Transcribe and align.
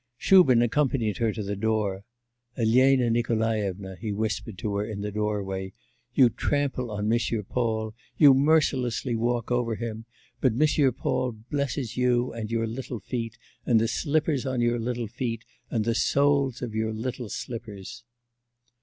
Shubin 0.17 0.63
accompanied 0.63 1.17
her 1.17 1.31
to 1.31 1.43
the 1.43 1.55
door. 1.55 2.05
'Elena 2.57 3.11
Nikolaevna,' 3.11 3.97
he 3.97 4.11
whispered 4.11 4.57
to 4.57 4.75
her 4.77 4.83
in 4.83 5.01
the 5.01 5.11
doorway, 5.11 5.73
'you 6.15 6.29
trample 6.31 6.89
on 6.89 7.07
Monsieur 7.07 7.43
Paul, 7.43 7.93
you 8.17 8.33
mercilessly 8.33 9.15
walk 9.15 9.51
over 9.51 9.75
him, 9.75 10.05
but 10.39 10.55
Monsieur 10.55 10.91
Paul 10.91 11.33
blesses 11.51 11.97
you 11.97 12.31
and 12.33 12.49
your 12.49 12.65
little 12.65 12.99
feet, 12.99 13.37
and 13.63 13.79
the 13.79 13.87
slippers 13.87 14.43
on 14.43 14.59
your 14.59 14.79
little 14.79 15.05
feet, 15.07 15.45
and 15.69 15.85
the 15.85 15.93
soles 15.93 16.63
of 16.63 16.73
your 16.73 16.93
little 16.93 17.29
slippers. 17.29 18.03